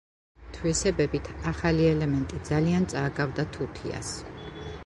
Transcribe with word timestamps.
თვისებებით 0.53 1.29
ახალი 1.51 1.85
ელემენტი 1.89 2.41
ძალიან 2.49 2.91
წააგავდა 2.95 3.49
თუთიას. 3.59 4.15